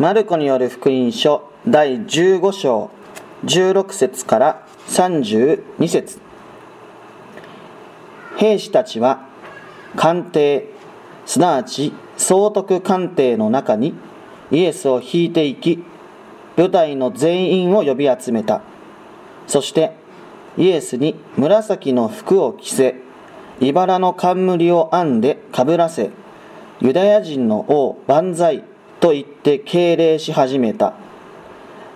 [0.00, 2.90] マルコによる福音書第15章
[3.44, 6.18] 16節から32節。
[8.38, 9.28] 兵士たちは
[9.96, 10.68] 官邸
[11.26, 13.92] すなわち総督官邸の中に
[14.50, 15.84] イエスを引いていき
[16.56, 18.62] 部隊の全員を呼び集めた。
[19.46, 19.92] そして
[20.56, 22.94] イエスに紫の服を着せ
[23.60, 26.08] 茨の冠を編んでかぶらせ
[26.80, 28.64] ユダヤ人の王万歳
[29.00, 30.94] と言って敬礼し始めた。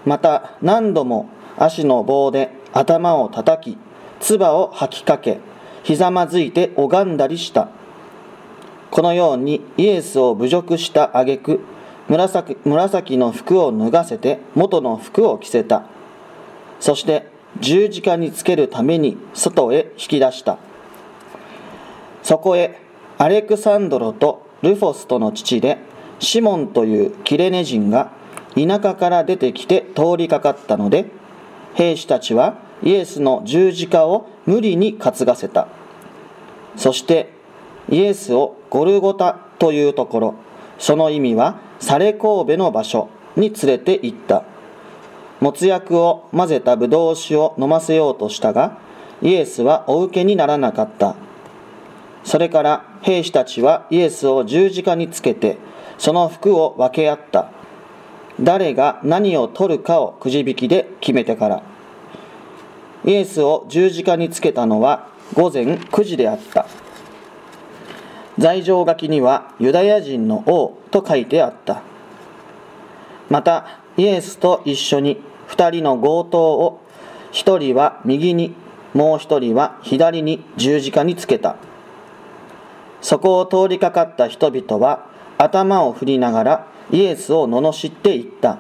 [0.04, 3.78] また何度も足の棒で頭を叩き
[4.20, 5.38] 唾を吐きかけ
[5.82, 7.68] ひざまずいて拝んだりした。
[8.90, 11.60] このようにイエスを侮辱した挙句
[12.09, 15.84] 紫紫の服を脱がせて元の服を着せた。
[16.80, 17.28] そして
[17.60, 20.59] 十字架につけるために外へ引き出した。
[22.23, 22.80] そこへ
[23.18, 25.78] アレクサンドロとルフォスとの父で
[26.24, 28.10] シモンというキレネ人が
[28.55, 31.07] 田舎から出てきて通りかかったので
[31.74, 35.68] 兵士たちはイエスの十字架を無理に担がせた。
[36.76, 37.32] そして
[37.88, 40.35] イエスをゴルゴタというところ
[40.79, 44.45] その意味はサレ神戸の場所に連れて行った。
[45.41, 48.79] もつ薬を混ぜたブドウ酒を飲ませようとしたが
[49.20, 51.16] イエスはお受けにならなかった。
[52.24, 55.59] それから兵士たちはイエスを十字架につけて
[55.98, 57.50] その服を分け合った。
[58.40, 61.62] 誰が何を取るかをくじ引きで決めてから。
[63.04, 66.66] イエスを十字架につけたのは午前9時であった。
[68.38, 71.82] 罪状書きにはユダヤ人の王と書いてあった。
[73.31, 76.81] またイエスと一緒に2人の強盗を
[77.32, 78.54] 1人は右に
[78.92, 81.56] もう1人は左に十字架につけた。
[83.00, 85.06] そこを通りかかった人々は
[85.44, 88.59] 頭を振りながらイエスを罵っていった。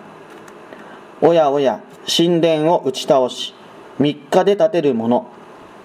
[1.20, 3.54] おやおや神殿を打ち倒し
[3.98, 5.26] 3日で建てる者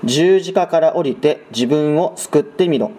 [0.04, 2.92] 十字架から降りて自分を救ってみろ。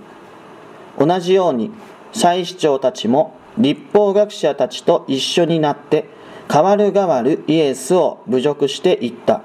[0.98, 1.70] 同じように
[2.12, 6.08] 祭司長たちも立法学者たちと一緒になって
[6.48, 9.42] 代わる代わるイエスを侮辱していった。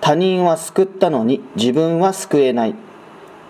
[0.00, 2.74] 他人は救ったのに自分は救えない。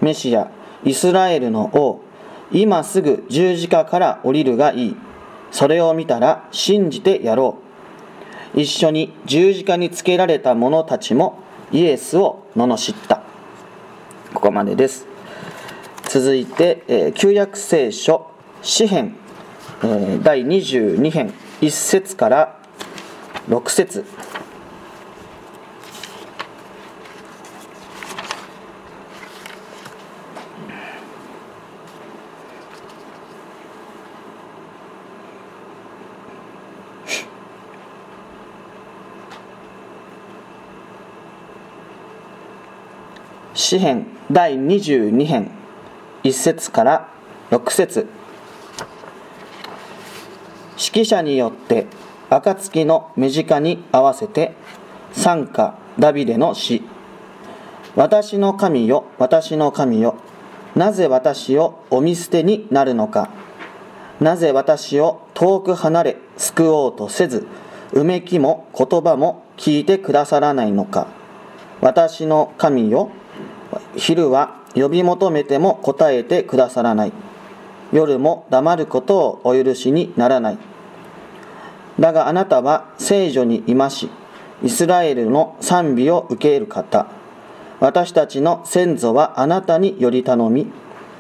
[0.01, 0.51] メシア
[0.85, 2.01] イスラエルの王
[2.53, 4.97] 今すぐ十字架から降りるがいい。
[5.53, 7.59] それを見たら信じてやろ
[8.55, 8.61] う。
[8.61, 11.41] 一緒に十字架につけられた者たちも
[11.71, 13.23] イエスを罵った。
[14.35, 15.07] ここまでです。
[16.09, 18.31] 続いて、えー、旧約聖書
[18.63, 19.15] 詩編、
[19.83, 22.59] えー、第22編1節から
[23.49, 24.05] 6節。
[43.71, 45.53] 詩編第22編
[46.25, 47.09] 1節から
[47.53, 48.09] 6節。
[50.77, 51.87] 指揮者によって
[52.31, 54.55] 暁の目近に合わせて
[55.13, 56.83] 賛歌ダビデの詩。
[57.95, 60.17] 私の神よ私の神よ
[60.75, 63.31] なぜ私をお見捨てになるのか。
[64.19, 67.47] なぜ私を遠く離れ救おうとせず
[67.93, 71.07] うめきも言葉も聞いてくださらないのか。
[71.81, 73.13] 私の神よ
[73.97, 77.13] 昼は呼び求めても答えてくださらない。
[77.93, 80.59] 夜も黙ることをお許しにならない。
[81.99, 84.09] だがあなたは聖女にいまし
[84.63, 87.09] イスラエルの賛美を受ける方。
[87.81, 90.71] 私たちの先祖はあなたにより頼み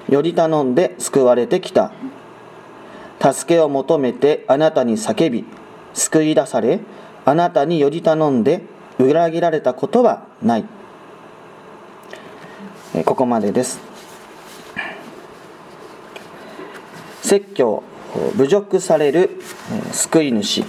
[0.09, 1.93] より頼んで救われてきた。
[3.21, 5.45] 助けを求めてあなたに叫び
[5.93, 6.81] 救い出され
[7.25, 8.63] あなたにより頼んで
[8.99, 10.65] 裏切られたことはない。
[13.05, 13.79] ここまでです。
[17.23, 17.85] 説教
[18.37, 19.41] 侮辱される
[19.93, 20.65] 救い主。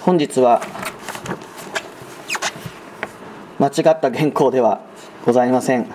[0.00, 0.62] 本日は
[3.58, 4.80] 間違った原稿では
[5.26, 5.82] ございません。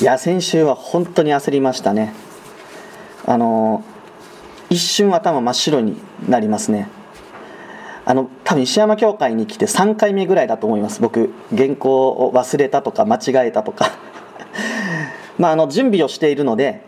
[0.00, 2.14] いや先週は本当に焦りましたね。
[3.26, 3.82] あの
[4.70, 6.88] 一瞬頭真っ白になりますね。
[8.06, 11.00] あの多分石山教会に来て3回目ぐらいだと思います。
[11.00, 13.92] 僕原稿を忘れたとか間違えたとか。
[15.38, 16.82] まああの準備をしているので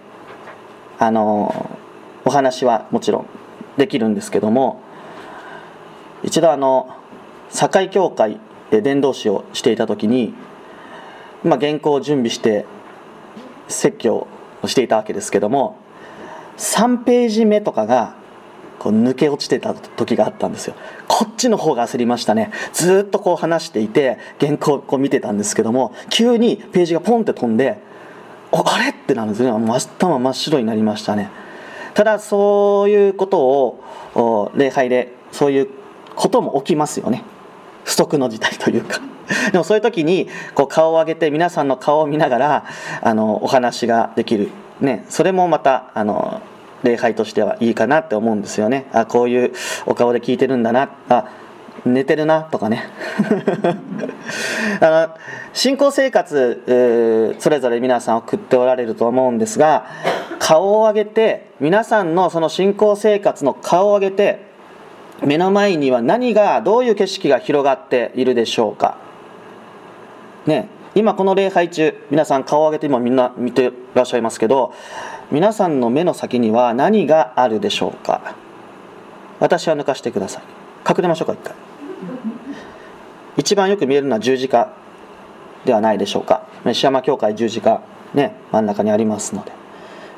[0.99, 1.71] あの
[2.25, 3.27] お話はもちろん
[3.77, 4.81] できるんですけども
[6.23, 6.91] 一度あの
[7.51, 8.39] 堺教会
[8.71, 10.35] で伝道師をしていた時に、
[11.45, 12.67] まあ、原稿を準備して
[13.69, 14.27] 説教
[14.63, 15.79] をしていたわけですけども
[16.57, 18.15] 3ページ目とかが
[18.87, 20.77] こう抜け落ちてた時があったんですよ。
[21.09, 22.53] こっちの方が焦りましたね。
[22.73, 27.79] ずっとこう話していて原稿をこう見てたんですけども急にページがポンって飛んで
[28.53, 28.91] あれ？
[28.91, 29.51] ってなるんですね。
[29.51, 31.31] 頭真っ白になりましたね。
[31.95, 33.81] ただそういうこと
[34.15, 35.69] を礼拝でそういう
[36.15, 37.25] ことも起きますよね。
[37.83, 39.01] 不測の事態というか。
[39.51, 42.65] でもそういう時にこう顔を上げて皆さんの顔を見ながら
[43.03, 46.41] あのお話ができる、ね、それもまたあの
[46.83, 48.87] 礼拝としてはいいかなって思うんですよね。
[48.93, 49.53] あこういう
[49.87, 50.91] お顔で聞いてるんだな。
[51.09, 51.29] あ
[51.85, 52.85] 寝てるなとかね。
[54.81, 55.09] あの
[55.53, 59.87] 信仰生活それぞれ皆さん送っておられると思うんですが
[60.39, 64.41] 顔を上げて皆さんのその信仰生活の顔を上げて
[65.23, 68.97] 目の前には何がどういう景色が広がっているでしょうか。
[70.47, 74.73] ね今この礼拝中皆さん顔を上げて今みんな見てらっしゃいますけど
[75.31, 78.37] 皆さんの目の先には何があるでしょうか？
[79.41, 80.43] 私は抜かしてください。
[80.89, 81.55] 隠れましょうか一回。
[83.37, 84.73] 一番よく見えるのは十字架
[85.65, 86.47] ではないでしょうか？
[86.65, 87.83] 飯山教会十字架
[88.15, 89.53] ね真ん中にありますので。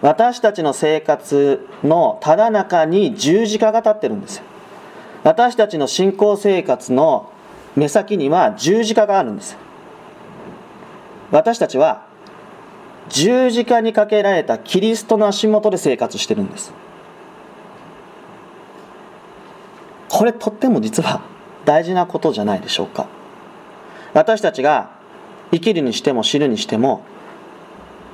[0.02, 4.44] 私たちの生活のただ中に十字架が立ってるんですよ。
[5.24, 7.32] 私たちの信仰生活の
[7.74, 9.56] 目先には十字架があるんです
[11.30, 12.06] 私たちは
[13.08, 16.72] 十字架にかけられたキリストの足元で生活してるんです。
[20.08, 21.22] これとっても実は
[21.64, 23.06] 大事なことじゃないでしょうか。
[24.14, 24.90] 私たちが
[25.52, 27.02] 生きるにしても死ぬにしても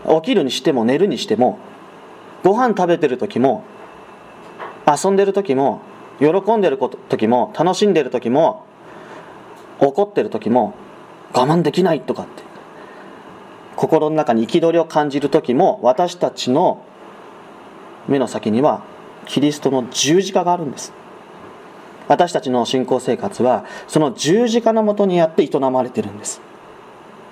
[0.06, 1.58] 起きるにしても寝るにしても
[2.42, 3.64] ご飯食べてる時も
[4.86, 5.80] 遊んでる時も
[6.18, 8.66] 喜んでる時も楽しんでる時も
[9.80, 10.74] 怒ってる時も
[11.32, 12.53] 我慢できないとかって。
[13.76, 16.84] 心の中に憤りを感じる時も私たちの
[18.08, 18.82] 目の先には
[19.26, 20.92] キリストの十字架があるんです。
[22.06, 26.40] 私たちの信仰生活はその十字架のもとにあって営まれてるんです。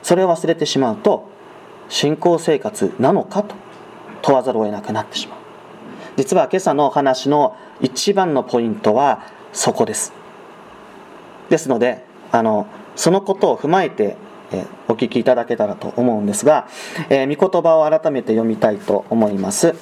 [0.03, 1.29] それを忘れてしまうと
[1.89, 3.55] 信仰生活なのかと
[4.23, 5.39] 問わざるを得なくなってしまう。
[6.17, 9.23] 実は今朝のお話の一番のポイントは
[9.53, 10.13] そこです。
[11.51, 12.67] ですのであの
[12.97, 14.17] そのことを踏まえて
[14.53, 16.69] えお聞きいただけたらと思うんですが、
[17.09, 19.75] えー、御言葉を改めて読みたいと思います。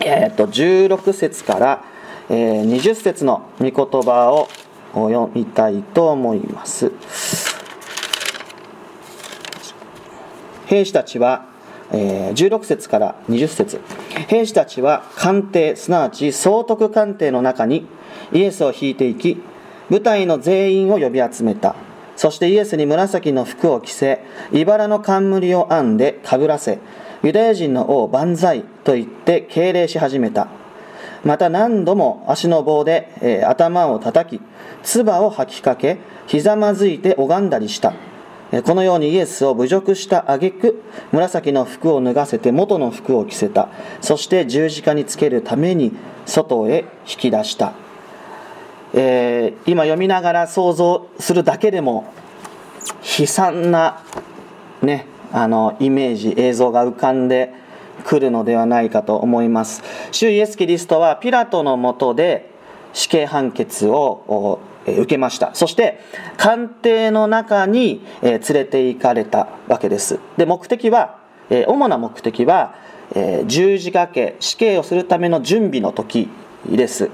[0.00, 1.84] えー、と16節から、
[2.28, 4.48] えー、20節の御言葉を
[4.94, 6.92] 読みたいと思います。
[10.66, 11.46] 兵士たちは、
[11.92, 13.80] えー、16節から20節
[14.28, 17.86] 兵士たちは官邸すなわち総督官邸の中に
[18.32, 19.40] イエスを引いていき
[19.90, 21.76] 部隊の全員を呼び集めた
[22.16, 24.20] そしてイエスに紫の服を着せ、
[24.52, 26.78] 茨の冠を編んでかぶらせ、
[27.22, 30.48] ユダヤ人の王万歳と言って敬礼し始めた。
[31.24, 34.42] また何度も足の棒で、えー、頭を叩き、
[34.82, 37.94] 唾を吐きかけ、ひざまずいて拝んだりした。
[38.62, 40.82] このようにイエスを侮辱した挙句
[41.12, 43.68] 紫の服を脱がせて元の服を着せた
[44.00, 45.92] そして十字架につけるために
[46.26, 47.72] 外へ引き出した
[48.96, 52.12] えー、今読みながら想像するだけでも
[53.18, 54.02] 悲惨な、
[54.82, 57.52] ね、あのイメージ映像が浮かんで
[58.04, 59.82] くるのではないかと思います。
[60.12, 62.50] 主イエス・キリストはピラトのもとで
[62.92, 65.54] 死刑判決を受けました。
[65.54, 66.00] そして
[66.36, 70.20] 官邸の中に連れて行かれたわけです。
[70.36, 71.18] で目的は
[71.66, 72.74] 主な目的は
[73.46, 76.28] 十字架家死刑をするための準備の時
[76.66, 77.10] です。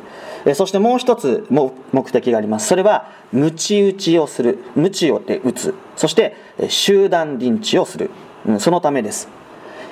[0.55, 2.69] そしてもう一つ目的があります。
[2.69, 4.59] それは鞭打ちをする。
[4.75, 5.75] 鞭を打つ。
[5.97, 6.35] そして
[6.69, 8.11] 集団臨地をする。
[8.59, 9.29] そのためです。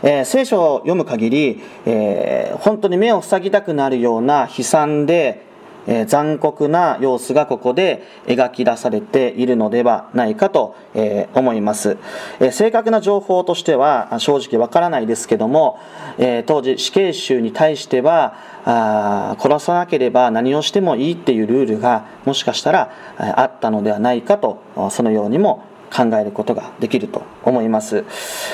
[0.03, 5.48] えー、聖書を読む限り、えー、本当に目を塞ぎたくなるような悲惨で、
[5.89, 11.97] えー、残酷な様子がここで描き出されているのではないかと、え思います、
[12.41, 15.79] え正確な情報としては正直わからないですけども、
[16.19, 28.05] え当時死刑囚に対してはあ殺さなければ何をしてもいいっていうルールがもしかしたらあったのではないかとそのようにも考えることができると思います、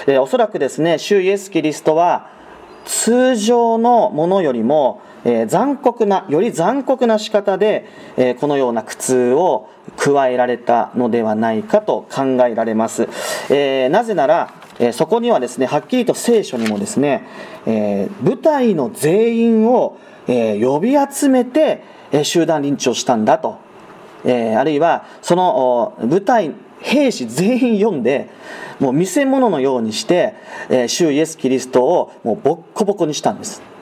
[0.06, 2.30] えおそらくですね主イエス・キリストは
[2.84, 5.00] 通常のものよりも、
[5.46, 7.86] 残酷なより残酷な仕方で、
[8.40, 13.08] このような苦痛を加えられたのではないかと考えられます、
[13.50, 14.52] えなぜなら
[14.92, 17.26] そこにはですねはっきりと聖書にもですね、
[17.66, 21.82] え、部隊の全員を、呼び集めて、
[22.22, 23.58] 集団リンチをしたんだと、
[24.24, 28.28] えあるいはその部隊兵士全員読んで
[28.78, 30.34] もう見せ物のようにして、
[30.68, 33.73] えー、主イエス・キリストをもうボッコボコにしたんです。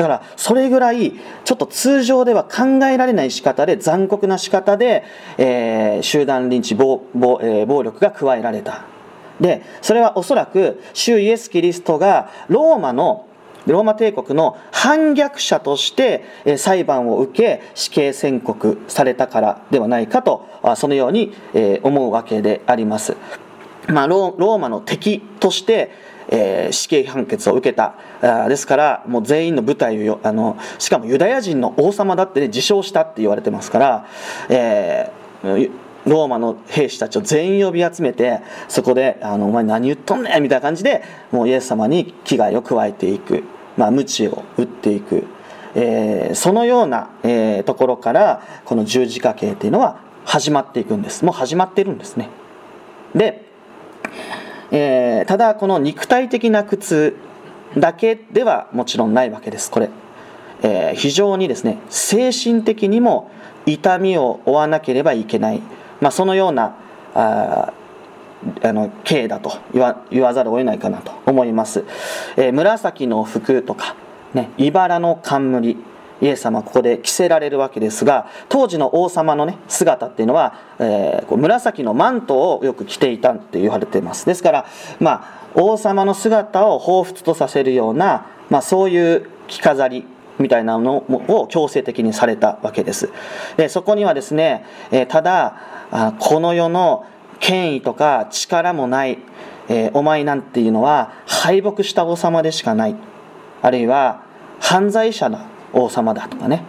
[0.00, 1.12] だからそれぐらい
[1.44, 5.04] ちょっと通常では考えられない仕方で残酷な仕方で、
[5.36, 8.84] えー、集団リンチ暴暴,、えー、暴力が加えられた。
[9.40, 13.26] でそれはおそらく主イエス・キリストがローマの
[13.66, 16.24] ローマ帝国の反逆者として
[16.56, 21.34] 裁判を受け死刑宣告されたからではないかとそのように
[21.82, 23.16] 思うわけであります、
[23.88, 25.90] まあ、ローマの敵として
[26.70, 27.94] 死刑判決を受けた。
[28.48, 34.06] ですからもう全員の部隊をあのしかもユダヤ人の王様だって、ね、自称したって言われてますから、
[34.48, 35.70] えー、
[36.06, 43.44] ローマの兵士たちを全員呼び集めてそこであの「お前何言っとんねん」みたいな感じでもうイエス様に危害を加えていく、
[43.76, 45.24] まあ、鞭を打っていく、
[45.74, 51.24] えー、そのような、えー、ところからこの十字架刑っていうのは始まっていくんです。
[51.24, 52.28] もう始まってるんですね。
[53.14, 53.44] で、
[54.72, 57.16] えー、ただこの肉体的な苦痛
[57.76, 59.90] だけではもちろんないわけですこれ、
[60.62, 63.30] えー、非常にですね精神的にも
[63.66, 65.62] 痛みを負わなければいけない。
[66.00, 66.76] まあ、そのような
[67.14, 67.72] あ
[68.62, 71.84] あの刑だと言わ言わざるを得ないかなと思います、
[72.36, 73.96] えー、紫の服とか、
[74.32, 75.76] ね、茨の冠。
[76.20, 84.26] イエス様はここで着せられるわけですが当時の王様の、ね、姿っていうのは、えー、こう紫のマントをよく着ていたって言われています。
[84.26, 84.66] ですから、
[84.98, 90.04] まあ、王様の姿を彷彿とさせるような、まあ、そういう着飾り
[90.38, 93.10] みたいなのを強制的にされたわけです。
[93.56, 97.06] でそこにはですね、えー、ただこの世の
[97.40, 99.18] 権威とか力もない、
[99.68, 102.96] えー、お前なんていうのは敗北した王様でしかない。
[103.62, 104.22] あるいは
[104.60, 105.38] 犯罪者の
[105.72, 106.62] 王様だとかね、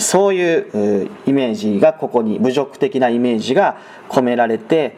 [0.00, 4.96] そういうイメージがここに侮辱的なイメージが込められて、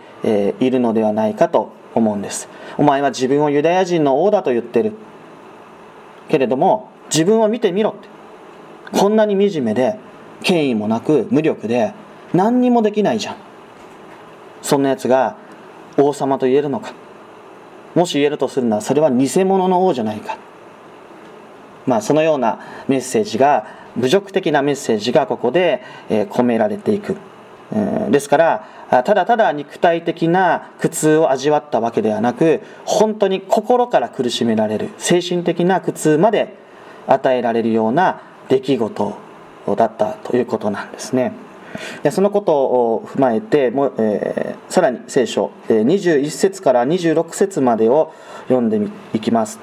[0.61, 2.49] いるのではないかと思うんです。
[2.77, 4.93] お前は自分をユダヤ人の王だと言ってる。
[6.29, 8.09] けれども自分を見てみろって。
[8.99, 9.99] こんなに惨めで
[10.43, 11.95] 権威もなく無力で
[12.35, 13.37] 何にもできないじゃん。
[14.63, 15.37] そんなやつが
[15.97, 16.93] 王様と言えるのか。
[17.95, 20.37] もし言えるとするならそれは偽物の王じゃないか。
[21.91, 23.67] まあそのようなメッセージが
[23.97, 27.17] 侮辱的なメッセージがここで込められていく
[28.11, 36.57] ですからただただ肉体的な苦痛を味わったわけではなく本当に心から苦しめられる精神的な苦痛まで
[37.09, 39.17] 与えられるような出来事
[39.77, 41.33] だったということなんですね。
[42.11, 48.13] そのことを踏まえても、え、さらに聖書21節から26節までを
[48.49, 48.81] 読んで
[49.15, 49.61] いきます、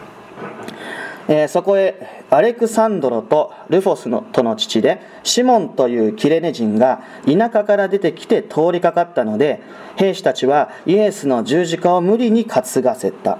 [1.27, 9.61] えー、そこへアレクサンドロとルフォスのとの父でシモンというキレネ人が田舎から出てきて通りかかったので
[9.97, 13.39] 兵士たちはイエスの十字架を無理に担がせた。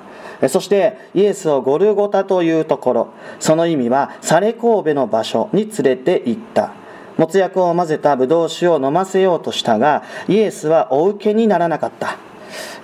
[0.50, 3.08] そしてイエスをゴルゴタというところ。
[3.40, 6.74] その意味はサレ神戸の場所に連れて行った。
[7.18, 12.18] もつ薬を混ぜたブドウ酒を飲ませようとしたがイエスはお受けにならなかった。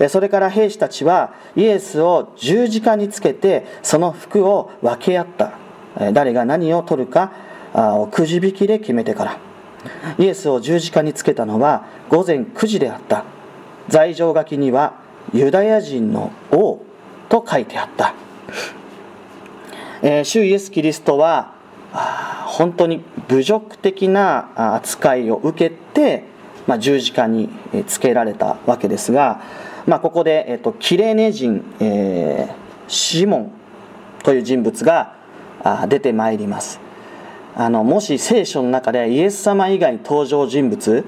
[0.09, 5.53] それから兵士たちはイエスを十字架につけてその服を分け合った。
[6.11, 7.31] 誰が何を取るか
[7.73, 9.37] をくじ引きで決めてから。
[10.17, 13.25] イエスを十字架につけたのは午前9時であった。
[13.89, 14.93] 罪状書きには
[15.33, 16.79] ユダヤ人の王
[17.29, 18.13] と書いてあった、
[20.01, 21.55] えー、主イエス・キリストは
[22.45, 26.23] 本当に侮辱的な扱いを受けて、
[26.67, 27.49] まあ、十字架に
[27.87, 29.41] つけられたわけですが、
[29.85, 32.53] まあ、ここで、えっと、キレネ人、えー、
[32.87, 33.51] シモン
[34.23, 35.15] という人物が
[35.89, 36.79] 出てまいります。
[37.55, 41.05] あのもし聖書の中でイエス様以外登場人物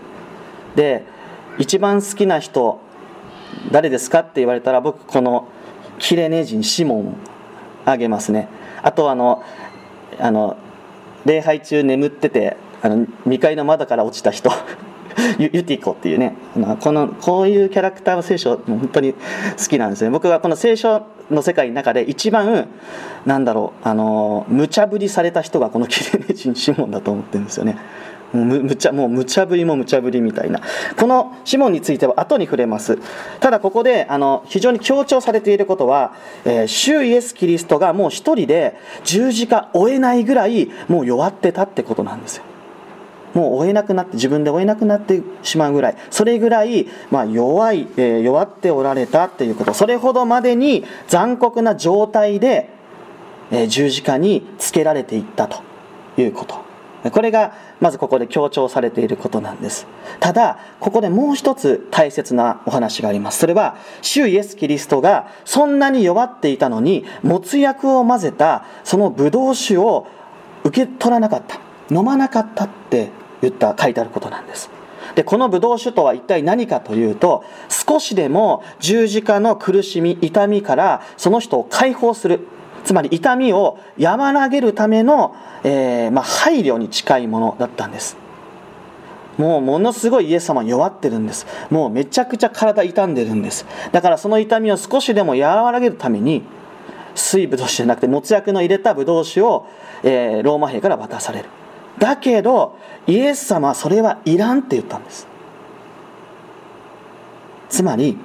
[0.76, 1.04] で
[1.58, 2.80] 一番好きな人
[3.72, 4.20] 誰ですか？
[4.20, 5.48] って言われたら僕この
[5.98, 7.18] キレネ人シモン
[7.86, 8.48] あげますね。
[8.84, 9.42] あとあの
[10.20, 10.58] あの
[11.26, 14.52] 礼拝中眠っててあの2階の窓から落ちた人。
[15.40, 16.36] ユティコっていうね
[16.80, 19.20] このこういうキャラクターの聖書本当に好
[19.70, 20.10] きなんですね。
[20.10, 22.68] 僕はこの聖書の世界の中で一番
[23.26, 27.78] なんだろうあの無茶ぶりされた人がこのキレネ人シモンだと思ってるんですよね。
[28.34, 30.62] もうむちゃもう無茶ぶりも無茶ぶりみたいな。
[30.98, 33.00] このシモンについては後に触れます。
[33.40, 42.44] ただここであの非常に強調されていることは、えー、主イエス・キリストがもう一人で十字架追えないぐらいもう弱ってたってことなんですよ。
[43.36, 49.74] もう追えなくなって自分で追えなくなってしまうぐらいそれぐらい、まあ、弱い、えー、弱っておられたっていうこと。
[49.74, 52.70] それほどまでに残酷な状態で、
[53.52, 55.62] えー、十字架につけられていったと
[56.18, 56.64] いうこと。
[57.12, 59.86] これがまずここで強調されていることなんです。
[60.20, 63.40] ただここでもう一つ大切なお話があります。
[63.40, 70.08] それは主イエス・キリストがそんなに弱っていたのにもつ薬を混ぜたそのブドウ酒を
[70.64, 71.60] 受け取らなかった。
[71.92, 73.10] 飲まなかったって
[73.42, 74.70] 言った書いてあることなんです。
[75.16, 82.48] でこのブドウ酒とは一体何かというと少しでも十字架の苦しみ痛みからその人を解放する。
[82.84, 88.16] つまり痛みを和らげるための、えー、まあ、配慮に近いものだったんです。
[89.38, 91.48] もうものすごいイエス様弱ってるんです。
[91.70, 93.66] もうめちゃくちゃ体傷んでるんです。
[93.92, 96.44] だからその痛みを少しでも和らげるために
[97.16, 99.68] 水ぶどう酒じゃなくてもつ薬の入れたぶどう酒を、
[100.04, 101.50] えー、ローマ兵から渡される。
[101.98, 105.28] だけどイエス様はそれはいらんって言ったんです。
[107.70, 108.18] つまり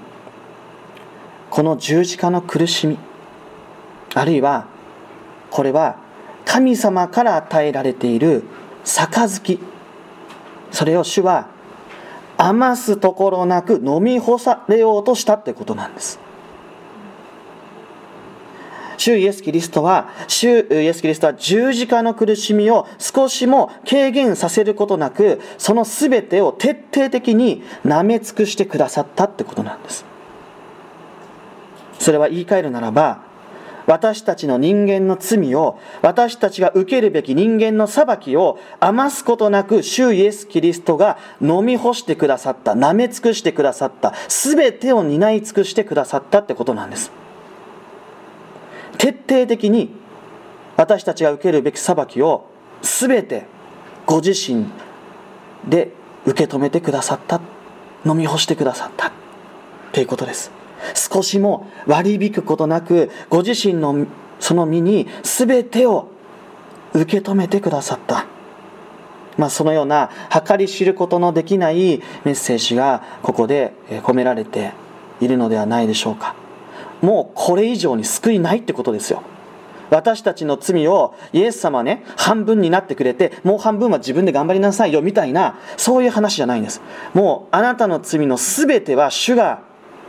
[1.51, 2.99] この十字架の苦しみ
[4.15, 4.67] あるいは
[5.51, 5.97] これは
[6.45, 8.45] 神様から与えられている
[8.85, 9.59] 杯。
[10.73, 11.49] それを主は
[12.39, 16.19] 余すところなく飲み干されようとしたってことなんです。
[19.01, 30.05] 主イエス・キリストは、主イエス・キリストは十字架の苦しみを少しも軽減させることなく、その全てを徹底的に舐め尽くしてくださったってことなんです。
[31.99, 33.23] それは言い換えるならば、
[33.87, 47.11] 私たちの人間の罪を、私たちが受けるべき人間の裁きを余すことなく、主イエス・キリストが飲み干してくださった、舐め尽くしてくださった、すべてを担い尽くしてくださったってことなんです。
[49.01, 49.89] 徹底的に
[50.77, 52.51] 私たちが受けるべき裁きを
[52.83, 53.47] 全て
[54.05, 54.67] ご自身
[55.67, 55.91] で
[56.27, 57.41] 受け止めてくださった
[58.05, 59.11] 飲み干してくださった
[59.93, 60.53] ということです。
[60.95, 64.07] 少しも割り引くことなくご自身の
[64.39, 66.09] その身に全てを
[66.93, 68.27] 受け止めてくださった。
[69.39, 70.11] まあ、そのような
[70.47, 74.73] 計り知ることのできないメッセージがここで込められて
[75.23, 76.35] いるのではないでしょうか。
[77.03, 79.23] もうこれ以上に救いないってことですよ。
[79.91, 86.81] 私たちの罪をイエス様はね半分になってくれてもう半分は自分で頑張りなさいよみたいなそういう話じゃないんです。
[87.13, 89.63] もうあなたの罪の全ては主が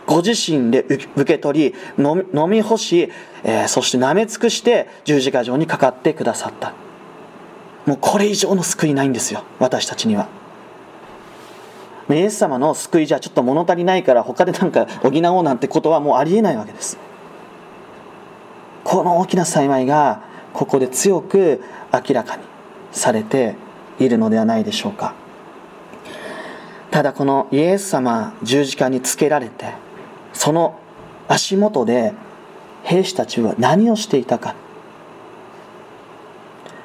[0.05, 0.83] ご自身で
[1.15, 3.09] 受け取り飲み干し、
[3.43, 6.73] えー、そして舐め尽くして十字架上にかかってくださった。
[7.85, 10.40] もうこれ以上の救いないんですよ私たちには。
[12.13, 16.97] イエス様の救いじゃちょっと物足りないから他でなんか補おうなんてことはもうありえないわけです。
[18.83, 21.61] この大きな幸いがここで強く
[21.93, 22.43] 明らかに
[22.91, 23.55] されて
[23.99, 25.13] いるのではないでしょうか。
[26.89, 29.73] ただこのイエス様十字架につけられて
[30.33, 30.77] その
[31.29, 32.13] 足元で
[32.83, 34.55] 兵士たちは何をしていたか。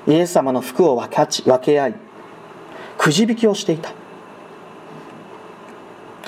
[0.06, 1.08] イエス様の服を分
[1.60, 1.94] け合い
[2.96, 3.90] くじ引きをしていた。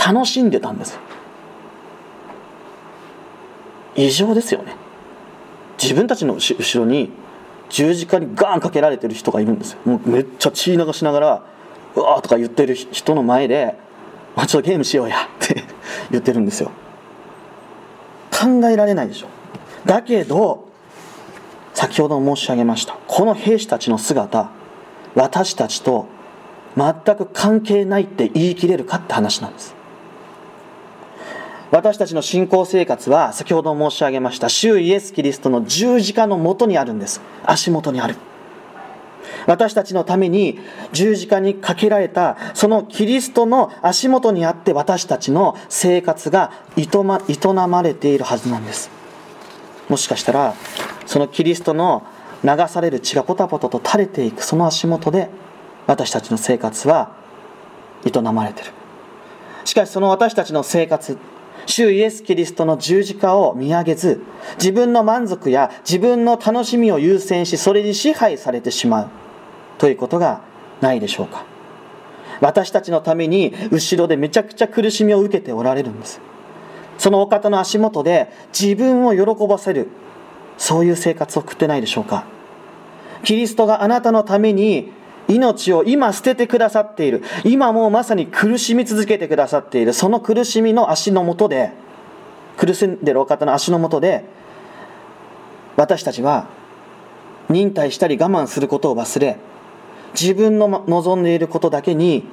[0.08, 0.98] 楽しんでたんです
[3.94, 4.76] 異常ですよね。
[5.82, 7.10] 自分たちの後ろに
[7.68, 9.78] 十字架にガーンかけられてる人がいるんですよ。
[9.84, 11.42] もうめっちゃ血流しながら
[11.96, 13.76] 「うわ」とか言ってる人の前で
[14.38, 15.64] 「ちょっとゲームしようや」って
[16.10, 16.70] 言ってるんですよ。
[18.30, 19.26] 考えられないでしょ。
[19.84, 20.68] だけど
[21.74, 24.50] 先ほど申し上げましたこの兵士たちの姿
[25.14, 26.06] 私たちと
[26.76, 29.77] 全く関係ないって言い切れるかって話なんです。
[31.70, 37.20] 私たちの信仰生活は先ほど申し上げました主イエス・キリストの十字架のもとにあるんです。
[37.44, 38.16] 足元にある。
[39.46, 40.58] 私たちのために
[40.92, 46.86] 十字架にかけられたそのキリストの足元にあって私たちの生活が営
[47.68, 48.90] まれているはずなんです。
[49.90, 50.54] もしかしたら
[51.06, 52.02] そのキリストの
[52.44, 55.28] 流される血がポタポタと垂れていくその足元で
[55.86, 57.14] 私たちの生活は
[58.06, 58.72] 営まれている。
[59.66, 61.18] しかしその私たちの生活
[61.68, 64.22] 主イエス・キリストの十字架を見上げず、
[64.56, 69.08] 自分の満足や自分の楽しみを優先し、それに支配されてしまう
[69.76, 70.40] ということが
[70.80, 71.44] ないでしょうか。
[72.40, 76.22] 私たちのために後ろでめちゃくちゃ苦しみを受けておられるんです。
[76.96, 79.88] そのお方の足元で自分を喜ばせる、
[80.56, 82.24] そういう生活を送ってないでしょうか。
[83.24, 84.90] キリストがあなたのために
[85.28, 87.22] 命を今捨ててくださっている。
[87.44, 89.92] 今もうまさに苦しみ続けてくださっている。
[89.92, 91.70] その苦しみの足のもとで、
[92.56, 94.24] 苦しんでるお方の足のもとで、
[95.76, 96.48] 私たちは
[97.48, 99.36] 忍耐したり我慢することを忘れ、
[100.18, 102.24] 自分の望んでいることだけに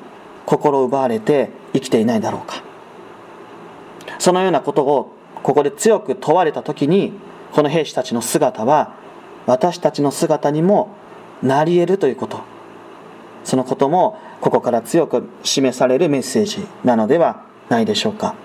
[0.45, 2.63] 心を奪われて生きていないだろうか。
[4.19, 5.12] そのようなことを
[5.43, 7.13] ここで強く問われた時に、
[7.51, 8.93] この兵士たちの姿は
[9.45, 10.89] 私たちの姿にも
[11.43, 12.54] なり得るということ。
[13.45, 18.36] そのこともここから強く示されるメッセージなのではないでしょうか、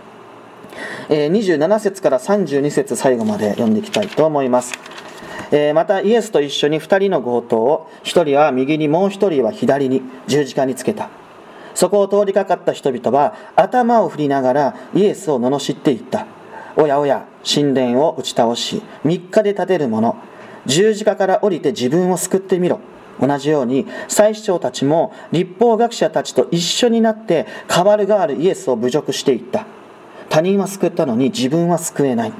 [1.08, 4.74] え、27節から32節最後まで読んでいきたいと思います。
[5.50, 11.08] え、またイエスと一緒に2人の強盗を1人は右にもう1人は左に十字架につけた。
[11.74, 16.26] そこを通りかかった人々は頭を振りながらイエスを罵っていった。
[16.76, 20.16] おやおや神殿を打ち倒し3日で建てる者
[20.66, 22.80] 十字架から降りて自分を救ってみろ。
[23.20, 29.66] 同じように祭司長たちも立法学者たちと一緒になって代わる代わるイエスを侮辱していった。
[30.28, 32.32] 他人は救ったのに自分は救えない。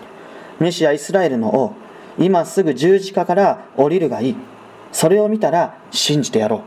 [0.59, 1.75] メシアイスラエルの王
[2.19, 4.37] 今すぐ十字架から降りるがいい。
[4.93, 6.62] それを見たら信じてやろ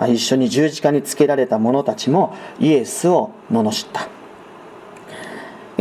[0.00, 0.08] う。
[0.08, 4.19] 一緒に十字架につけられた者たちもイエスを罵った。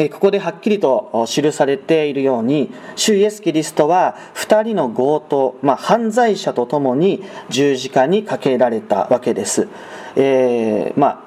[0.07, 9.67] ここではっきりと記されているように主イエス・キリストは2人の強盗、まあ、犯罪者と共に十字架にかけられたわけです、
[10.15, 11.19] えー、まあ、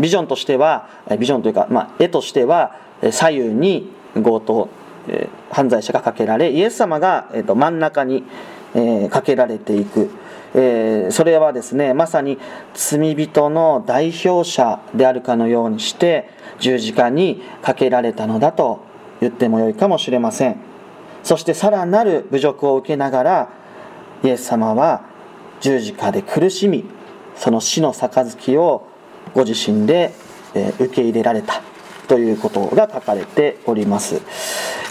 [0.00, 2.76] ビジョンとしてはビジョンというか、まあ、絵としては
[3.10, 4.70] 左右に強盗
[5.08, 8.24] え犯罪者がかけられイエス様が、えー、と真ん中に、
[8.74, 10.10] え、かけられていく、
[10.54, 12.38] えー、それはですねまさに
[12.74, 18.80] 罪人の代表者であるかのようにして十字架にかけられたのだと
[19.20, 20.56] 言ってもよいかもしれません
[21.22, 23.48] そしてさらなる侮辱を受けながら
[24.24, 25.04] イエス様は
[25.60, 26.84] 十字架で苦しみ
[27.36, 28.88] その死の杯を
[29.34, 30.14] ご自身で
[30.78, 31.62] 受け入れられた
[32.08, 34.22] ということが書かれております。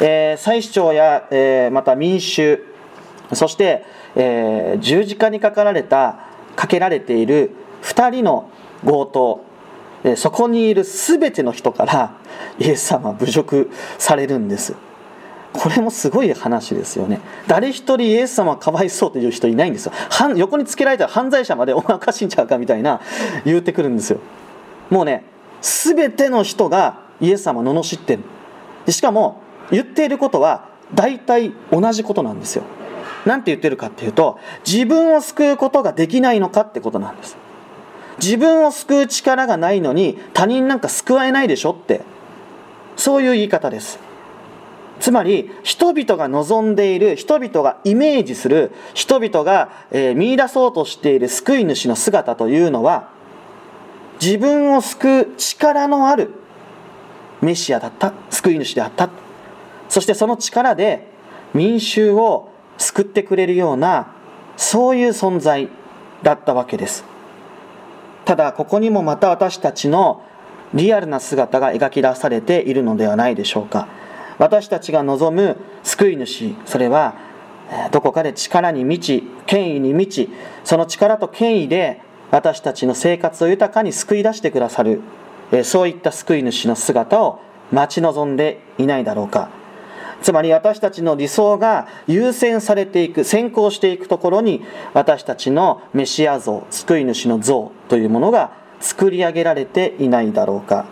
[0.02, 2.64] えー、祭司長や、えー、また民衆、
[3.34, 3.84] そして、
[4.18, 6.20] えー、十字架にかかられた、
[6.56, 7.52] かけられている
[7.84, 8.50] 2人の
[8.84, 9.46] 強盗、
[10.04, 12.18] えそこにいる全ての人から
[12.60, 14.76] イエス様は侮辱されるんです。
[15.54, 17.20] これもすごい話ですよね。
[17.48, 19.92] 誰一人イエス様かわいそうという人いないんですよ。
[20.36, 23.02] 横につけられたら犯罪者までお前おかしいんちゃうかみたいな
[23.46, 24.20] 言うてくるんですよ。
[24.90, 25.26] もうね、
[25.62, 32.64] 全ての人がイエス様を罵ってるしかも言っていることは大体同じことなんですよ
[33.28, 37.38] 何て言ってるかっていうと自分を救うことができないのかってことなんです。
[38.20, 42.02] 自分を救う力がないのに他人なんか救えないでしょって。
[42.96, 44.00] そういう言い方です。
[45.00, 53.10] つまり人々が望んでいる人々がイメージする人々が、えー、見出そうとしている救い主の姿というのは
[54.20, 56.32] 自分を救う力のある
[57.42, 59.10] メシアだった救い主であった。
[59.90, 61.08] そしてその力で
[61.54, 64.14] 民衆を救ってくれるような
[64.56, 65.70] そういう存在
[66.24, 67.04] だったわけです。
[68.26, 70.24] ただここにもまた私たちの
[70.74, 73.88] リアルな姿が描き出されているのではないでしょうか。
[74.38, 77.16] 私たちが望む救い主それは
[77.92, 80.32] どこかで力に満ち権威に満ち
[80.64, 85.02] その力と権威で私たちの生活を豊かに救い出してくださる
[85.64, 87.40] そういった救い主の姿を
[87.72, 89.50] 待ち望んでいないだろうか。
[90.22, 100.86] つまり私たちの理想が優先されていく先行していくところに私たちのメシア像救い主の像というものが作り上げられていないだろうか、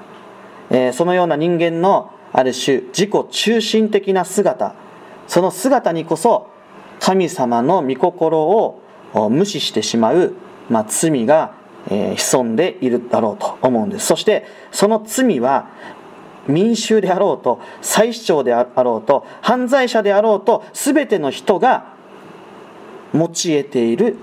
[0.69, 4.75] えー、そのような人間のある種自己中心的な姿
[5.27, 6.49] その姿にこそ
[6.99, 8.81] 神様の御心を
[9.29, 10.35] 無視してしまう、
[10.69, 11.55] まあ、罪が
[11.87, 14.07] えー、潜んでいるだろうと思うんです。
[14.07, 15.69] そしてその罪は
[16.47, 21.93] 民衆であろうと祭司長であろうと犯罪者であろうと全ての人が
[23.13, 24.17] 持ち得ている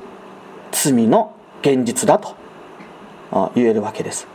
[0.71, 2.35] 罪の現実だと
[3.55, 4.27] 言えるわけです。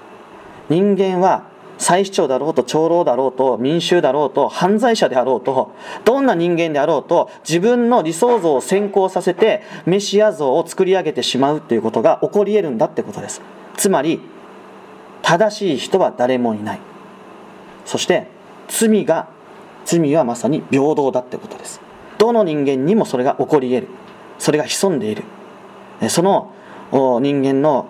[0.70, 1.44] 人間は
[1.78, 5.74] 再市長だろうと長老だろうと民衆だろうと犯罪者であろうと
[6.06, 13.42] どんな人間であろうと自分の理想像を先行させてメシア像を作り上げてしまうということが起こり得るんだってことです。
[13.76, 14.22] つまり
[15.22, 16.80] 正しい人は誰もいない。
[17.88, 18.28] そして
[18.68, 19.30] 罪が
[19.86, 21.82] 罪はまさに平等だってことです。
[22.20, 23.88] どの人間にもそれが起こり得る。
[24.38, 25.24] それが潜んでいる。
[26.10, 26.54] その
[26.92, 27.90] 人間の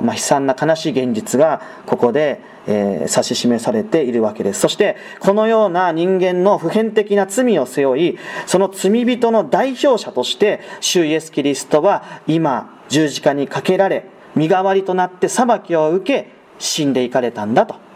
[0.00, 4.60] ま、悲惨な悲しい現実がここで、え、指し示されているわけです。
[4.60, 17.91] そしてこのような人間の普遍的な罪を背負いその罪人の代表者として主イエス・キリストは今十字架にかけられ身代わりとなって裁きを受け死んでいかれたんだと。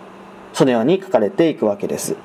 [0.57, 2.17] そのように書かれていくわけです。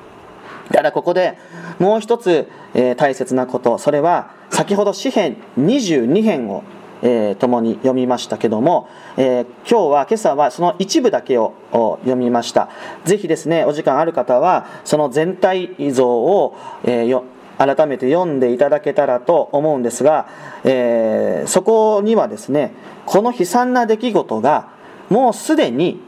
[0.70, 1.36] だここで
[1.78, 3.76] もう一つ、えー、大切なこと。
[3.76, 6.64] それは先ほど詩編22編を
[7.04, 12.68] えー、共に読みましたけども、えー、今日は今朝はその一部だけを読みました。
[13.04, 17.22] ぜひですねお時間ある方はその全体像を、えー、
[17.58, 20.28] 改めて読んでいただけたらと思うんですが、
[20.62, 22.72] え、そこにはですね
[23.04, 24.68] この悲惨な出来事が
[25.10, 26.00] もうすでに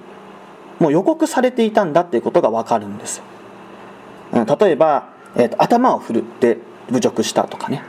[0.79, 3.23] もう予告されていたんだっていうことが分かるんです。
[4.33, 6.59] 例えば、えーと、頭を振るって
[6.91, 7.83] 侮辱したとかね。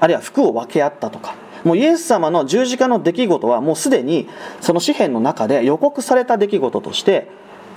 [0.00, 1.34] あるいは服を分け合ったとか。
[1.64, 4.28] もうイエス様の十字架の出来事はもうすでに
[4.60, 7.28] その詩篇の中で予告された出来事として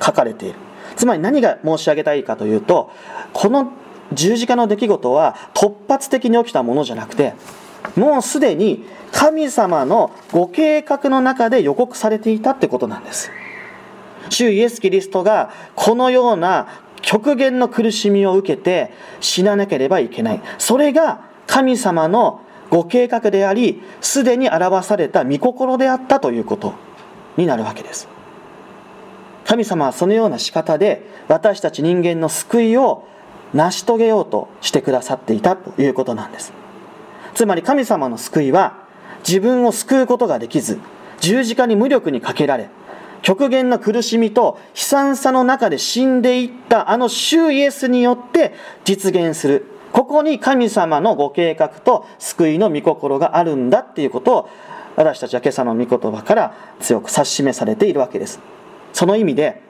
[0.01, 0.55] 書かれている。
[0.95, 2.91] つまり何が申し上げたいかというと
[3.33, 3.71] この
[4.11, 7.33] 十字架の出来事は突発的に起きたものじゃなくて
[7.95, 13.31] もうすでに神様のご計画の中で予告されていたってことなんです。
[14.29, 16.67] 主イエス・キリストがこのような
[17.01, 20.41] 極限の苦しみを受けて死ななければいけない。
[20.57, 26.73] それが神様のご計画でありすでに表された御心であったということ
[27.37, 28.07] になるわけです。
[29.45, 33.07] 神様はそのような仕方で私たち人間の救いを
[33.53, 36.53] 成し遂げようとしてくださっていたということなんです。
[37.33, 38.83] つまり神様の救いは
[39.27, 40.79] 自分を救うことができず
[41.19, 42.69] 十字架に無力にかけられ
[43.21, 48.53] 極限の苦しみと悲惨さの中で死んでいったあの主イエスによって
[48.86, 49.65] 実現する。
[49.91, 54.49] ここに神様のご計画と救いの御心があるんだっていうことを
[54.95, 58.39] 私たちは今朝の御言葉から強く指し示されているわけです。
[58.93, 59.62] その意味で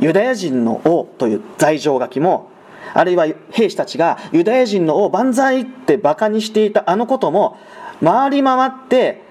[0.00, 2.50] ユダヤ人の王という罪状書きも
[2.92, 7.58] あるいは兵士たちがユダヤ人の王万歳ってバカにしていたあのことも
[8.02, 9.22] 回り回って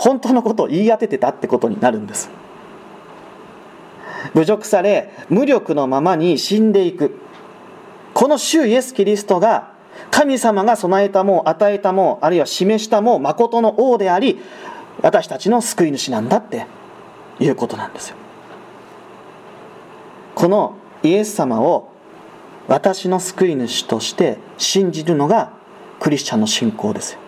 [0.00, 2.30] 本当のことを言い当ててたってことになるんです。
[4.34, 7.20] 侮辱され無力のままに死んでいく。
[8.14, 9.72] この主イエス・キリストが
[10.10, 14.40] 神様が備えたも与えたもあるいは示したも誠の王であり
[15.02, 16.66] 私たちの救い主なんだって
[17.38, 18.16] いうことなんですよ。
[20.34, 21.92] このイエス様を
[22.68, 25.52] 私の救い主として信じるのが
[25.98, 27.20] クリスチャンの信仰ですよ。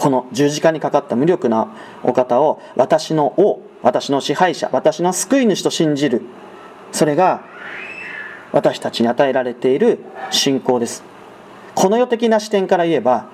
[0.00, 6.22] この十字架にかかった無力なお方を私の王私の支配者私の救い主と信じる。
[6.90, 7.42] それが
[8.50, 9.98] 私たちに与えられている
[10.30, 11.04] 信仰です。
[11.74, 13.28] この世的な視点から言えば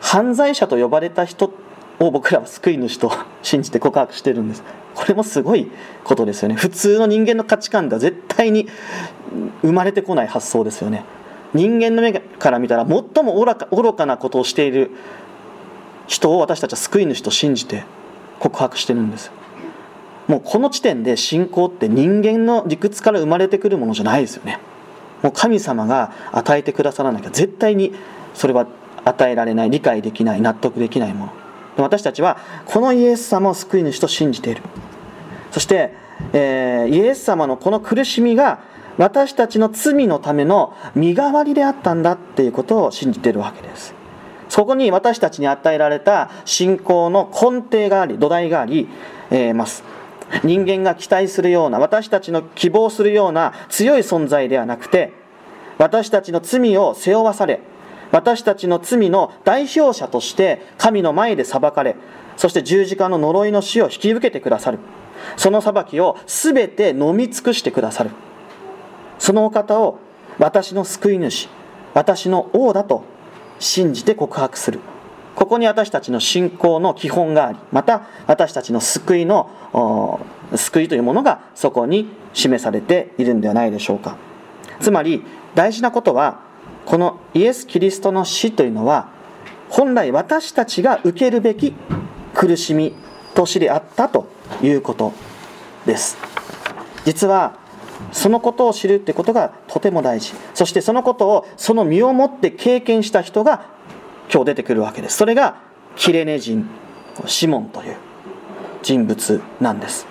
[0.00, 1.52] 犯罪者と呼ばれた人
[1.98, 3.10] を僕らは救い主と
[3.42, 4.62] 信じて告白してるんです。
[4.94, 5.72] これもすごい
[6.04, 6.54] ことですよね。
[6.54, 8.68] 普通の人間の価値観では絶対に
[9.62, 11.04] 生まれてこない発想ですよね。
[11.52, 14.92] 人間の目から見たら最も愚かなことをしている
[16.12, 17.84] 人を私たちは救い主と信じて
[18.38, 19.32] 告白してるんです。
[20.28, 24.60] もうこの地点で信仰って人間の理屈から生まれてくるものじゃないですよね。
[25.22, 27.94] もう神様が与えてくださらなきゃ絶対に
[28.34, 28.66] それは
[29.04, 31.32] 与えられない理解できない納得できないもの。
[31.78, 34.62] 私たちはこのイエス様を救い主と信じている。
[35.50, 35.94] そして、
[36.34, 38.60] えー、イエス様のこの苦しみが
[38.98, 44.01] 私たちの罪のための身代わりであったんだっていうことを信じているわけです。
[44.52, 48.86] そこに私たちに与えられた信仰の根底があり土台があり、
[49.30, 49.82] え、ます。
[50.44, 55.14] 人間が期待するような私たちの希望するような強い存在ではなくて
[55.78, 57.60] 私たちの罪を背負わされ
[58.10, 61.96] 私たちの罪の代表者として神の前で裁かれ
[62.36, 64.80] そして十字架の呪いの死を引き受けてくださる。
[65.38, 68.10] その裁きを全て飲み尽くしてくださる。
[69.18, 69.98] そのお方を
[70.38, 71.48] 私の救い主
[71.94, 73.11] 私の王だと
[73.62, 74.80] 信じて告白する。
[75.34, 80.20] ここに私たちの信仰の基本がありまた私たちの救いの
[80.54, 84.16] 救いというものがそこに示されているんではないでしょうか。
[84.80, 86.40] つまり大事なことは
[86.84, 89.08] このイエス・キリストの死というのは
[89.70, 91.72] 本来私たちが受けるべき
[92.34, 92.94] 苦しみ
[93.34, 94.26] と死であったと
[94.62, 95.12] いうこと
[95.86, 96.18] です。
[97.04, 97.61] 実は
[98.10, 100.32] そのことを知るってことがとても大事。
[100.54, 103.66] そしてそのことをその身をもって経験した人が
[104.32, 105.16] 今日出てくるわけです。
[105.16, 105.56] それが
[105.96, 106.68] キレネ人
[107.26, 107.96] シモンという
[108.82, 110.06] 人物なんです、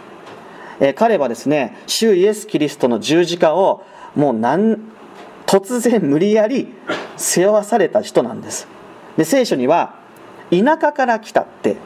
[0.80, 3.84] え、彼はですね主イエス・キリストの十字架を
[4.16, 4.78] もう何
[5.46, 6.74] 突然無理やり
[7.18, 8.68] 背負わされた人なんです。
[9.18, 9.96] で聖書には
[10.50, 11.78] 田舎から来たって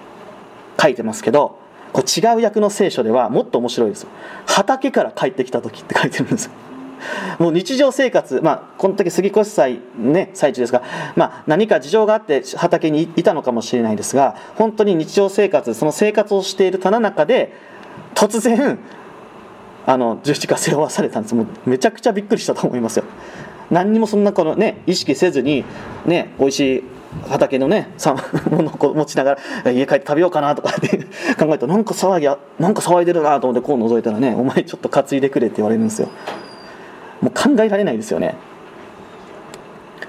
[0.80, 1.60] 書いてますけど
[1.96, 4.10] これ違う役の聖書ではもっと面白いですよ。
[4.46, 6.50] 畑から帰ってきた時って書いてるんです
[7.40, 10.84] もう日常生活、まあ、この時杉越祭、ね、最中ですが、
[11.16, 17.54] まあ、何か事情があって畑にいたのかもしれないですが本当に日常生活その生活をしている棚中で
[18.14, 18.78] 突然
[19.86, 21.36] あの十字架背負わされたんです。
[21.36, 23.06] もうめちゃくちゃびっくりしたと思いますよ。
[23.72, 25.64] 何にもそんなこの、ね、意識せずに、
[26.06, 26.84] ね、美味しい
[27.28, 27.90] 畑のね
[28.50, 30.98] もの を持ちながら家帰って食べようかなとかって
[31.38, 32.26] 考えたらなんか騒ぎ
[32.60, 36.10] なんか騒いでるなと思ってこう覗いたらねお前ちょっと担いでくれって言われるんですよ。
[37.22, 38.36] もう考えられないですよね。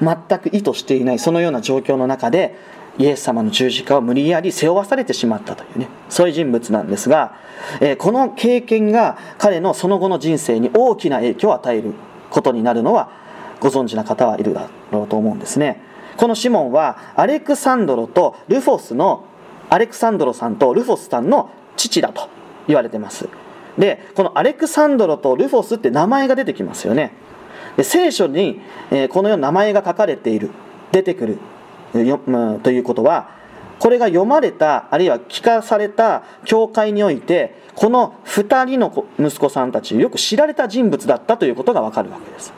[0.01, 2.55] 全く意図していないそのような状況の中で
[2.99, 7.35] イエス様の十字架を無理やり背負わされてしまったというねそういう人物なんですが、
[7.81, 11.95] えー、この経験が彼のその後の人生に大きな影響を与える
[12.31, 13.11] ことになるのは
[13.61, 15.81] ご存知な方はいるだろうと思うんですね。
[16.17, 19.25] このシモンはアレクサンドロとルフォスの
[19.69, 22.29] アレクサンドロさんとルフォスさんの父だと
[22.67, 23.29] 言われてます。
[23.79, 27.13] でこのアレクサンドロとルフォスって名前が出てきますよね。
[27.77, 28.63] で聖書に、
[29.11, 30.51] このような名前が書かれている
[30.93, 31.39] 出てくる、
[31.93, 33.29] ということは
[33.79, 42.55] これが読まれたあるいは聞かされた教会においてこの2人の息子さんたちよく知られた人物だったということがわかるわけです。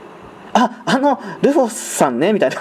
[0.52, 2.56] ああのルフォスさんねみたいな。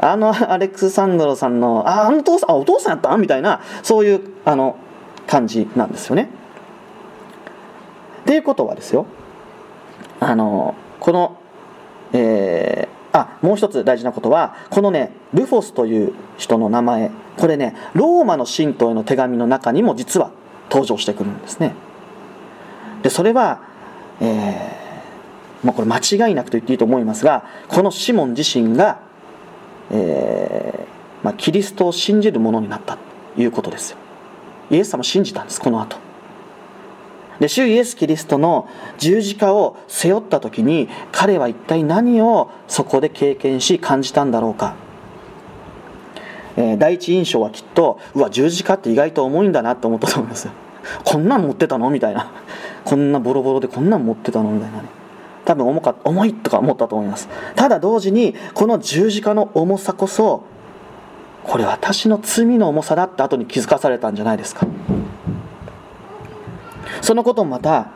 [0.12, 3.16] あのアレクサンドロさんのああの父さんあお父さんやった？
[3.16, 4.76] みたいなそういうあの
[5.26, 6.28] 感じなんですよね。
[8.22, 9.06] っていうことはですよ。
[10.20, 11.36] あのこの
[12.12, 20.30] えー、あもう一つ大事なことはこのねルフォスという人の名前これねローマの信徒への手紙の中にも実は
[20.70, 21.74] 登場してくるんですね。
[23.02, 23.60] でそれは、
[24.20, 24.85] えー、
[25.66, 29.00] もうこれ間違いなくと言っていいと思いますがこのシモン自身が、
[29.90, 32.96] えーまあ、キリストを信じる者になった
[33.34, 33.98] ということですよ。
[34.70, 35.96] イエス様信じたんですこの後。
[37.40, 44.76] で主イエス・キリストの十字架を背負った時に彼は一体何をそこで経験し感じたんだろうか、
[46.56, 50.48] えー、第一印象はきっとうわ十字架って意外と重いんだなと思ったと思います
[51.04, 51.90] こんなん持ってたの？
[51.90, 52.30] みたいな。
[52.84, 54.50] こんなボロボロでこんなん持ってたの？
[54.50, 54.95] みたいなね。
[55.46, 57.28] 多分重か重いとか思ったと思います。
[57.54, 60.42] ただ同時にこの十字架の重さこそ
[61.44, 64.66] これ私の罪の重さだって後に気づかされたんじゃないですか。
[67.00, 67.90] そのこともまた、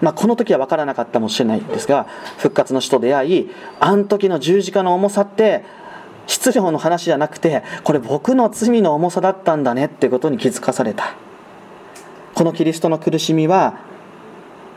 [0.00, 2.06] まあ、この時は分からなかったかもしれないんですが
[2.38, 5.64] 復活の死と出会いあの時の十字架の重さって
[6.26, 11.14] 質量の話じゃなくてこれ僕の罪の重さだったんだねってことに気づかされた。
[12.34, 13.78] このキリストの苦しみは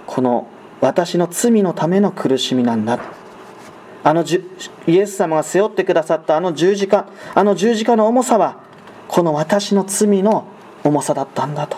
[0.05, 0.47] この
[0.81, 2.99] 私の罪のための苦しみなんだ。
[4.03, 4.23] あの
[4.87, 8.61] イエス様が背負ってくださったあの十字架あの十字架の重さは
[9.09, 10.47] この私の罪の
[10.85, 11.77] 重さだったんだと。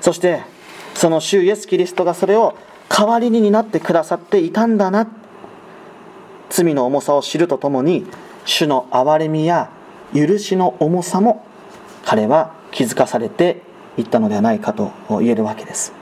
[0.00, 0.42] そして
[0.94, 2.56] その主イエス・キリストがそれを
[2.88, 5.06] 代わりに担ってくださっていたんだな。
[6.50, 8.06] 罪の重さを知るとともに
[8.44, 9.70] 主の憐れみや
[10.14, 11.44] 許しの重さも
[12.04, 13.62] 彼は気づかされて
[13.96, 15.97] いったのではないかと言えるわけです。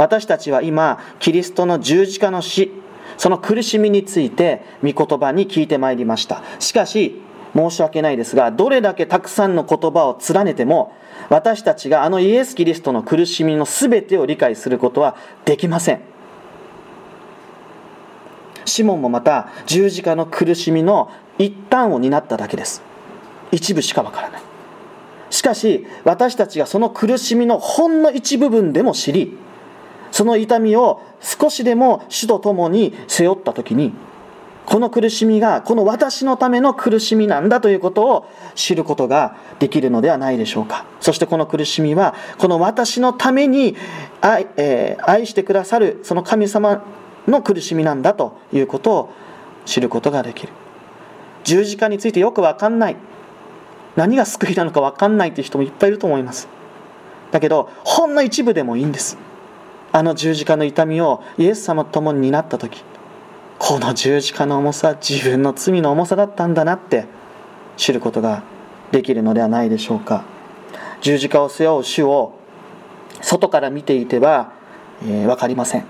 [0.00, 2.72] 私たちは今キリストの十字架の死
[3.18, 6.42] その苦しみについて御言葉に聞いてまいりました。
[6.58, 7.20] しかし
[7.54, 10.94] 申し訳ないですがどれだけたくさんの言葉を連ねても
[11.28, 16.00] 私たちがあのイエス・キリストの苦しみの全てを理解することはできません。
[18.64, 22.80] シモンもまた十字架の苦しみの一端を担っただけです。
[23.52, 24.42] 一部しかわからない。
[25.28, 29.36] しかし私たちがその苦しみのほんの一部分でも知り
[30.10, 33.92] その痛みを少しでも主と共に背負った時に
[34.70, 40.86] この苦しみがこの私のための苦しみなんだということを知ることができるのではないでしょうか。
[41.00, 43.76] そしてこの苦しみはこの私のために
[44.20, 46.84] 愛,、えー、愛してくださるその神様
[47.26, 49.12] の苦しみなんだということを
[49.64, 50.52] 知ることができる。
[51.42, 52.96] 十字架についてよく分かんない。
[53.96, 56.48] 何が救いなのか分かんないという人もいっぱいいると思います。
[57.32, 59.18] だけどほんの一部でもいいんです。
[59.92, 62.84] あの十字架の痛みをイエス様と共に担った時
[63.58, 67.04] この十字架の重さ自分の罪の重さだったんだなって
[67.76, 68.42] 知ることが
[68.90, 70.24] できるのではないでしょうか。
[71.02, 72.38] 十字架を背負う主を
[73.20, 74.52] 外から見ていては、
[75.02, 75.84] えー、分かりません。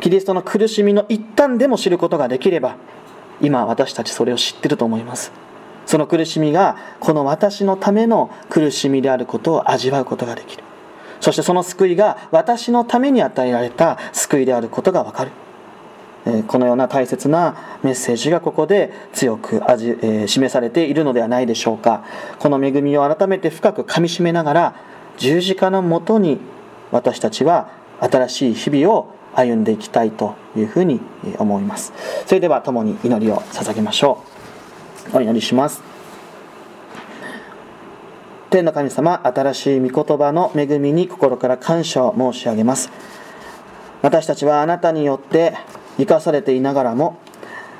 [0.00, 2.76] キリストの苦しみの一端でも知ることができれば
[3.40, 5.32] 今私たちそれを知ってると思います。
[5.86, 10.64] その苦しみがこの私のための苦しみであることを味わうことができる。
[11.22, 15.30] そしてその救いが私のために与えられた救いであることがわかる。
[16.48, 22.04] このような大切なメッセージがここで強く味、え示されているのではないでしょうか。
[22.40, 24.74] この恵みを改めて深くかみしめながら
[25.16, 26.40] 十字架のもとに
[26.90, 31.00] 私たちは新しい日々を歩んでいきたいというふうに
[31.38, 31.92] 思います。
[32.26, 34.24] それでは共に祈りを捧げましょ
[35.12, 35.18] う。
[35.18, 35.91] お祈りします。
[38.52, 42.90] 天の神様新しい御言葉の恵みに心から感謝を申し上げます。
[44.02, 45.56] 私たちはあなたによって
[45.96, 47.18] 生かされていながらも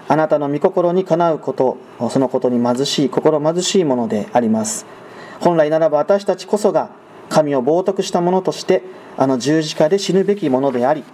[0.09, 1.77] あなたの御心にかなうこと
[2.09, 4.87] そのことに貧しい心貧しいものであります。
[5.41, 6.89] 本来ならば私たちこそが
[7.29, 8.83] 神を冒涜したものとして
[9.19, 11.05] あの十字架で死ぬべきものであり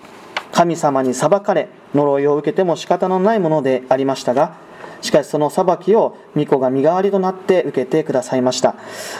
[0.52, 4.67] 神様に裁かれ呪いを受けても仕方のないものでありましたが
[5.00, 8.74] しかしその裁きを巫女が身代わりとなって受けてくださいました。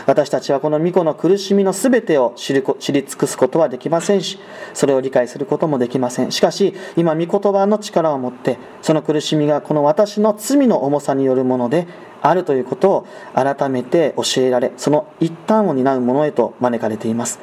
[0.07, 4.39] 私たちはこの巫女の苦しみの全てを知り知り尽くすことはできませんし
[4.75, 6.33] それを理解することもできません。
[6.33, 11.87] しかし今御言葉の力を持ってその苦しみがこの私の罪の重さによるもので
[12.21, 17.39] あるということを改めて教えられその一端を担う者へと招かれています。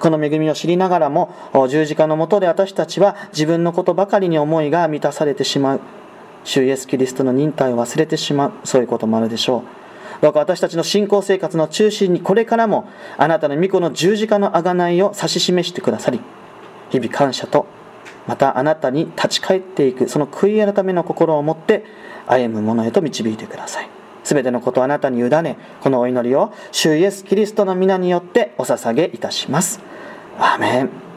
[0.00, 1.34] この恵みを知りながらも
[1.68, 5.80] 十字架のもとで私たちは自分のことばかりに思いが満たされてしまう。
[6.44, 9.62] 主イエス・キリストの忍耐を忘れてしまうそういうこともあるでしょう。
[10.22, 12.88] どうか私たちの信仰生活の中心にこれからも
[13.18, 16.20] あなたの御子の十字架の贖いを指し示してくださり
[16.90, 17.66] 日々感謝と
[18.28, 21.84] またあなたに立ち返っていくその悔い改めの心を持って
[22.28, 23.90] 歩む者へと導いてください。
[24.22, 29.80] すべてのことをあなたに委ねこのお祈りを主イエス・キリストの皆によってお捧げいたします。
[30.38, 31.11] アーメン。